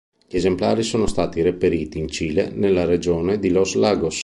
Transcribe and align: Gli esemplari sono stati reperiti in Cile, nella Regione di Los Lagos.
Gli 0.27 0.35
esemplari 0.35 0.81
sono 0.81 1.05
stati 1.05 1.43
reperiti 1.43 1.99
in 1.99 2.07
Cile, 2.07 2.49
nella 2.49 2.85
Regione 2.85 3.37
di 3.37 3.51
Los 3.51 3.75
Lagos. 3.75 4.19